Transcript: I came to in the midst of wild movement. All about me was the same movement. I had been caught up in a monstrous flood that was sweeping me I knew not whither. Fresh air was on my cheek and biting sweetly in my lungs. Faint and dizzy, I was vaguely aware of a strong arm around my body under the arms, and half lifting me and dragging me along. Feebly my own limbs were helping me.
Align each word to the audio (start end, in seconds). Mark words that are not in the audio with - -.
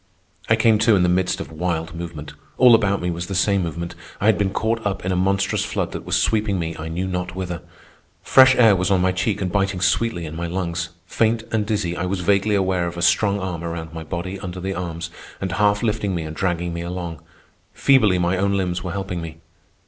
I 0.49 0.55
came 0.55 0.79
to 0.79 0.95
in 0.95 1.03
the 1.03 1.09
midst 1.09 1.39
of 1.39 1.51
wild 1.51 1.93
movement. 1.93 2.33
All 2.57 2.73
about 2.73 3.03
me 3.03 3.11
was 3.11 3.27
the 3.27 3.35
same 3.35 3.61
movement. 3.61 3.93
I 4.19 4.25
had 4.25 4.35
been 4.35 4.49
caught 4.49 4.83
up 4.83 5.05
in 5.05 5.11
a 5.11 5.15
monstrous 5.15 5.63
flood 5.63 5.91
that 5.91 6.05
was 6.05 6.19
sweeping 6.19 6.57
me 6.57 6.75
I 6.79 6.87
knew 6.87 7.05
not 7.07 7.35
whither. 7.35 7.61
Fresh 8.23 8.55
air 8.55 8.75
was 8.75 8.89
on 8.89 8.99
my 8.99 9.11
cheek 9.11 9.41
and 9.43 9.51
biting 9.51 9.79
sweetly 9.79 10.25
in 10.25 10.35
my 10.35 10.47
lungs. 10.47 10.89
Faint 11.05 11.43
and 11.51 11.67
dizzy, 11.67 11.95
I 11.95 12.07
was 12.07 12.21
vaguely 12.21 12.55
aware 12.55 12.87
of 12.87 12.97
a 12.97 13.03
strong 13.03 13.39
arm 13.39 13.63
around 13.63 13.93
my 13.93 14.03
body 14.03 14.39
under 14.39 14.59
the 14.59 14.73
arms, 14.73 15.11
and 15.39 15.51
half 15.51 15.83
lifting 15.83 16.15
me 16.15 16.23
and 16.23 16.35
dragging 16.35 16.73
me 16.73 16.81
along. 16.81 17.21
Feebly 17.71 18.17
my 18.17 18.37
own 18.37 18.57
limbs 18.57 18.83
were 18.83 18.93
helping 18.93 19.21
me. 19.21 19.37